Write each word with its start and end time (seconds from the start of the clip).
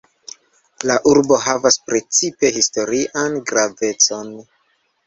La 0.91 0.95
urbo 1.11 1.37
havas 1.43 1.79
precipe 1.91 2.53
historian 2.59 3.39
gravecon. 3.53 4.39